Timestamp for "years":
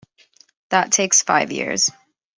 1.51-1.91